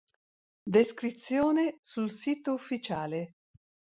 [0.65, 3.33] Descrizione sul sito ufficiale